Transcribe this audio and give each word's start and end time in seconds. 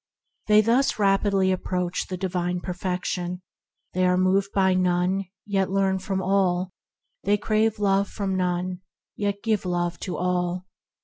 They 0.47 0.61
thus 0.61 0.97
rapidly 0.97 1.51
approach 1.51 2.07
the 2.07 2.17
Divine 2.17 2.59
Perfection. 2.59 3.43
They 3.93 4.03
are 4.07 4.17
moved 4.17 4.49
by 4.51 4.73
none, 4.73 5.25
yet 5.45 5.69
learn 5.69 5.99
from 5.99 6.23
all. 6.23 6.71
They 7.23 7.37
crave 7.37 7.77
love 7.77 8.09
from 8.09 8.33
none, 8.35 8.81
yet 9.15 9.43
give 9.43 9.63
love 9.63 9.99
to 9.99 10.17
all. 10.17 10.65